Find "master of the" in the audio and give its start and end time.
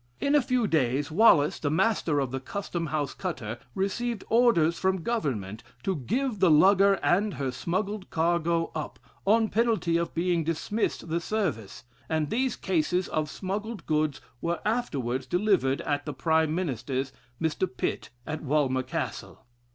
1.69-2.39